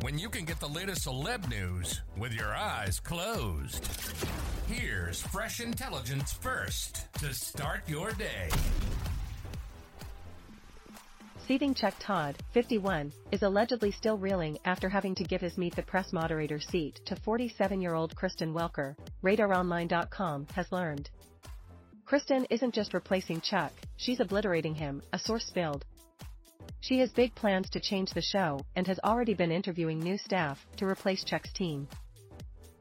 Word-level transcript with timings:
when 0.00 0.18
you 0.18 0.28
can 0.28 0.44
get 0.44 0.60
the 0.60 0.68
latest 0.68 1.06
celeb 1.06 1.48
news 1.48 2.02
with 2.16 2.32
your 2.32 2.54
eyes 2.54 3.00
closed? 3.00 3.88
Here's 4.68 5.20
fresh 5.20 5.60
intelligence 5.60 6.32
first 6.32 7.12
to 7.14 7.32
start 7.32 7.88
your 7.88 8.12
day. 8.12 8.50
Seething 11.46 11.74
Chuck 11.74 11.94
Todd, 12.00 12.36
51, 12.52 13.12
is 13.30 13.42
allegedly 13.42 13.92
still 13.92 14.18
reeling 14.18 14.58
after 14.64 14.88
having 14.88 15.14
to 15.14 15.22
give 15.22 15.40
his 15.40 15.56
Meet 15.56 15.76
the 15.76 15.82
Press 15.82 16.12
moderator 16.12 16.58
seat 16.58 17.00
to 17.04 17.14
47-year-old 17.14 18.16
Kristen 18.16 18.52
Welker, 18.52 18.96
RadarOnline.com 19.22 20.48
has 20.54 20.72
learned. 20.72 21.08
Kristen 22.04 22.46
isn't 22.50 22.74
just 22.74 22.94
replacing 22.94 23.40
Chuck, 23.40 23.72
she's 23.96 24.18
obliterating 24.18 24.74
him, 24.74 25.02
a 25.12 25.18
source 25.18 25.44
spilled. 25.44 25.84
She 26.86 27.00
has 27.00 27.10
big 27.10 27.34
plans 27.34 27.68
to 27.70 27.80
change 27.80 28.12
the 28.12 28.22
show 28.22 28.60
and 28.76 28.86
has 28.86 29.00
already 29.00 29.34
been 29.34 29.50
interviewing 29.50 29.98
new 29.98 30.16
staff 30.16 30.64
to 30.76 30.86
replace 30.86 31.24
Chuck's 31.24 31.52
team. 31.52 31.88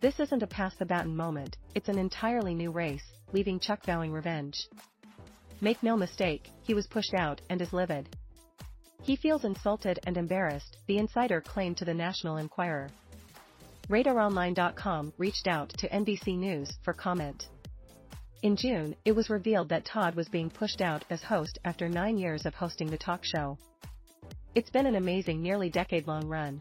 This 0.00 0.18
isn't 0.18 0.42
a 0.42 0.46
pass 0.48 0.74
the 0.74 0.84
baton 0.84 1.14
moment, 1.14 1.56
it's 1.76 1.88
an 1.88 1.98
entirely 1.98 2.52
new 2.52 2.72
race, 2.72 3.04
leaving 3.32 3.60
Chuck 3.60 3.86
vowing 3.86 4.10
revenge. 4.10 4.66
Make 5.60 5.84
no 5.84 5.96
mistake, 5.96 6.48
he 6.64 6.74
was 6.74 6.88
pushed 6.88 7.14
out 7.14 7.42
and 7.48 7.62
is 7.62 7.72
livid. 7.72 8.08
He 9.04 9.14
feels 9.14 9.44
insulted 9.44 10.00
and 10.04 10.16
embarrassed, 10.16 10.78
the 10.88 10.98
insider 10.98 11.40
claimed 11.40 11.76
to 11.76 11.84
the 11.84 11.94
National 11.94 12.38
Enquirer. 12.38 12.90
RadarOnline.com 13.88 15.12
reached 15.16 15.46
out 15.46 15.68
to 15.78 15.88
NBC 15.90 16.36
News 16.36 16.72
for 16.82 16.92
comment. 16.92 17.46
In 18.42 18.56
June, 18.56 18.96
it 19.04 19.12
was 19.12 19.30
revealed 19.30 19.68
that 19.68 19.84
Todd 19.84 20.16
was 20.16 20.28
being 20.28 20.50
pushed 20.50 20.80
out 20.80 21.04
as 21.08 21.22
host 21.22 21.60
after 21.64 21.88
nine 21.88 22.18
years 22.18 22.46
of 22.46 22.54
hosting 22.54 22.90
the 22.90 22.98
talk 22.98 23.22
show. 23.22 23.56
It's 24.54 24.68
been 24.68 24.84
an 24.84 24.96
amazing 24.96 25.40
nearly 25.40 25.70
decade-long 25.70 26.28
run. 26.28 26.60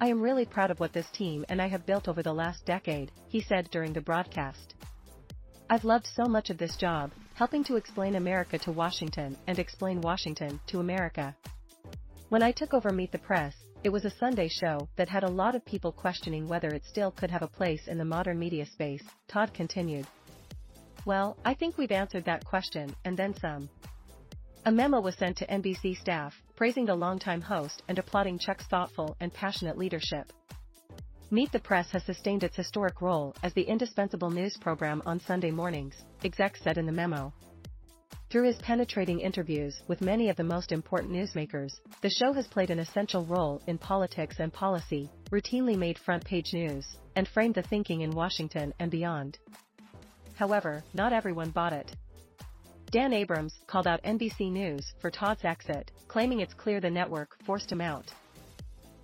I 0.00 0.06
am 0.06 0.22
really 0.22 0.46
proud 0.46 0.70
of 0.70 0.78
what 0.78 0.92
this 0.92 1.10
team 1.10 1.44
and 1.48 1.60
I 1.60 1.66
have 1.66 1.86
built 1.86 2.06
over 2.06 2.22
the 2.22 2.32
last 2.32 2.64
decade, 2.66 3.10
he 3.28 3.40
said 3.40 3.68
during 3.72 3.92
the 3.92 4.00
broadcast. 4.00 4.74
I've 5.68 5.82
loved 5.82 6.06
so 6.06 6.26
much 6.26 6.50
of 6.50 6.58
this 6.58 6.76
job, 6.76 7.10
helping 7.34 7.64
to 7.64 7.74
explain 7.74 8.14
America 8.14 8.58
to 8.58 8.70
Washington 8.70 9.36
and 9.48 9.58
explain 9.58 10.02
Washington 10.02 10.60
to 10.68 10.78
America. 10.78 11.34
When 12.28 12.44
I 12.44 12.52
took 12.52 12.72
over 12.72 12.90
Meet 12.90 13.10
the 13.10 13.18
Press, 13.18 13.56
it 13.82 13.88
was 13.88 14.04
a 14.04 14.10
Sunday 14.10 14.46
show 14.46 14.88
that 14.94 15.08
had 15.08 15.24
a 15.24 15.30
lot 15.30 15.56
of 15.56 15.64
people 15.64 15.90
questioning 15.90 16.46
whether 16.46 16.68
it 16.68 16.84
still 16.84 17.10
could 17.10 17.30
have 17.32 17.42
a 17.42 17.48
place 17.48 17.88
in 17.88 17.98
the 17.98 18.04
modern 18.04 18.38
media 18.38 18.66
space, 18.66 19.02
Todd 19.26 19.52
continued. 19.52 20.06
Well, 21.06 21.36
I 21.44 21.54
think 21.54 21.76
we've 21.76 21.90
answered 21.90 22.26
that 22.26 22.44
question, 22.44 22.94
and 23.04 23.16
then 23.16 23.34
some. 23.40 23.68
A 24.66 24.72
memo 24.72 24.98
was 24.98 25.14
sent 25.16 25.36
to 25.36 25.46
NBC 25.46 25.94
staff, 25.94 26.40
praising 26.56 26.86
the 26.86 26.94
longtime 26.94 27.42
host 27.42 27.82
and 27.86 27.98
applauding 27.98 28.38
Chuck's 28.38 28.64
thoughtful 28.64 29.14
and 29.20 29.30
passionate 29.30 29.76
leadership. 29.76 30.32
Meet 31.30 31.52
the 31.52 31.60
Press 31.60 31.90
has 31.90 32.02
sustained 32.04 32.44
its 32.44 32.56
historic 32.56 33.02
role 33.02 33.34
as 33.42 33.52
the 33.52 33.68
indispensable 33.68 34.30
news 34.30 34.56
program 34.56 35.02
on 35.04 35.20
Sunday 35.20 35.50
mornings, 35.50 35.94
execs 36.24 36.62
said 36.62 36.78
in 36.78 36.86
the 36.86 36.92
memo. 36.92 37.30
Through 38.30 38.46
his 38.46 38.56
penetrating 38.56 39.20
interviews 39.20 39.82
with 39.86 40.00
many 40.00 40.30
of 40.30 40.36
the 40.36 40.44
most 40.44 40.72
important 40.72 41.12
newsmakers, 41.12 41.74
the 42.00 42.08
show 42.08 42.32
has 42.32 42.46
played 42.46 42.70
an 42.70 42.78
essential 42.78 43.26
role 43.26 43.60
in 43.66 43.76
politics 43.76 44.36
and 44.38 44.50
policy, 44.50 45.10
routinely 45.30 45.76
made 45.76 45.98
front 45.98 46.24
page 46.24 46.54
news, 46.54 46.86
and 47.16 47.28
framed 47.28 47.56
the 47.56 47.62
thinking 47.62 48.00
in 48.00 48.12
Washington 48.12 48.72
and 48.78 48.90
beyond. 48.90 49.38
However, 50.36 50.82
not 50.94 51.12
everyone 51.12 51.50
bought 51.50 51.74
it. 51.74 51.94
Dan 52.94 53.12
Abrams 53.12 53.58
called 53.66 53.88
out 53.88 54.00
NBC 54.04 54.52
News 54.52 54.94
for 55.00 55.10
Todd's 55.10 55.44
exit, 55.44 55.90
claiming 56.06 56.38
it's 56.38 56.54
clear 56.54 56.80
the 56.80 56.88
network 56.88 57.36
forced 57.44 57.72
him 57.72 57.80
out. 57.80 58.04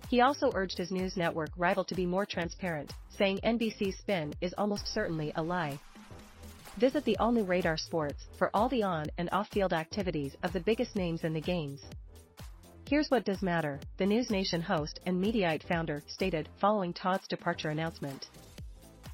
He 0.07 0.21
also 0.21 0.49
urged 0.55 0.77
his 0.77 0.91
news 0.91 1.17
network 1.17 1.49
rival 1.57 1.83
to 1.83 1.93
be 1.93 2.05
more 2.05 2.25
transparent, 2.25 2.93
saying 3.17 3.41
NBC's 3.43 3.97
spin 3.97 4.33
is 4.39 4.55
almost 4.57 4.87
certainly 4.87 5.33
a 5.35 5.43
lie. 5.43 5.77
Visit 6.77 7.03
the 7.03 7.17
all-new 7.17 7.43
Radar 7.43 7.75
Sports 7.75 8.23
for 8.37 8.49
all 8.53 8.69
the 8.69 8.81
on 8.81 9.07
and 9.17 9.27
off-field 9.33 9.73
activities 9.73 10.37
of 10.41 10.53
the 10.53 10.61
biggest 10.61 10.95
names 10.95 11.25
in 11.25 11.33
the 11.33 11.41
games. 11.41 11.81
Here's 12.87 13.11
what 13.11 13.25
does 13.25 13.41
matter, 13.41 13.77
the 13.97 14.05
News 14.05 14.29
Nation 14.29 14.61
host 14.61 15.01
and 15.05 15.21
Mediaite 15.21 15.67
founder 15.67 16.01
stated 16.07 16.47
following 16.61 16.93
Todd's 16.93 17.27
departure 17.27 17.71
announcement 17.71 18.29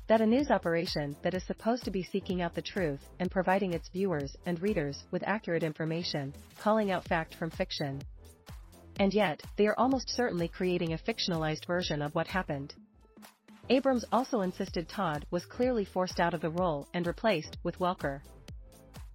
that 0.08 0.22
a 0.22 0.26
news 0.26 0.50
operation 0.50 1.16
that 1.22 1.34
is 1.34 1.44
supposed 1.44 1.84
to 1.84 1.92
be 1.92 2.04
seeking 2.04 2.42
out 2.42 2.56
the 2.56 2.62
truth 2.62 3.02
and 3.20 3.30
providing 3.30 3.74
its 3.74 3.90
viewers 3.90 4.36
and 4.46 4.62
readers 4.62 5.04
with 5.12 5.24
accurate 5.26 5.64
information, 5.64 6.34
calling 6.60 6.92
out 6.92 7.08
fact 7.08 7.36
from 7.36 7.50
fiction. 7.50 8.02
And 9.00 9.14
yet, 9.14 9.44
they 9.58 9.68
are 9.68 9.78
almost 9.78 10.10
certainly 10.10 10.48
creating 10.48 10.94
a 10.94 10.98
fictionalized 10.98 11.68
version 11.68 12.02
of 12.02 12.16
what 12.16 12.28
happened. 12.28 12.74
Abrams 13.70 14.06
also 14.14 14.42
insisted 14.42 14.88
Todd 14.88 15.26
was 15.30 15.46
clearly 15.46 15.84
forced 15.84 16.22
out 16.22 16.34
of 16.34 16.42
the 16.42 16.50
role 16.50 16.88
and 16.94 17.06
replaced 17.06 17.58
with 17.64 17.80
Welker. 17.80 18.22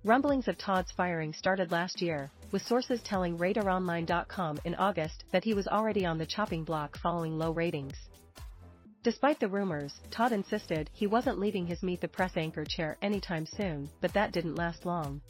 Rumblings 0.05 0.47
of 0.47 0.59
Todd's 0.59 0.93
firing 0.93 1.33
started 1.33 1.73
last 1.73 2.03
year, 2.03 2.31
with 2.51 2.67
sources 2.67 3.01
telling 3.03 3.39
RadarOnline.com 3.39 4.61
in 4.65 4.75
August 4.75 5.25
that 5.33 5.45
he 5.45 5.55
was 5.55 5.69
already 5.69 6.05
on 6.05 6.19
the 6.19 6.27
chopping 6.27 6.65
block 6.65 6.99
following 6.99 7.39
low 7.39 7.53
ratings. 7.53 7.95
Despite 9.03 9.41
the 9.41 9.49
rumors, 9.49 9.93
Todd 10.13 10.31
insisted 10.31 10.89
he 10.93 11.09
wasn't 11.09 11.41
leaving 11.41 11.67
his 11.67 11.83
Meet 11.83 12.01
the 12.01 12.09
Press 12.09 12.37
anchor 12.37 12.65
chair 12.65 12.97
anytime 13.03 13.47
soon, 13.47 13.91
but 14.01 14.13
that 14.13 14.33
didn't 14.33 14.55
last 14.55 14.87
long. 14.87 15.21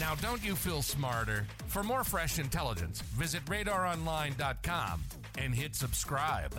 Now, 0.00 0.14
don't 0.14 0.42
you 0.42 0.56
feel 0.56 0.80
smarter? 0.80 1.46
For 1.66 1.82
more 1.82 2.02
fresh 2.02 2.38
intelligence, 2.38 3.02
visit 3.02 3.44
radaronline.com 3.44 5.02
and 5.36 5.54
hit 5.54 5.74
subscribe. 5.76 6.58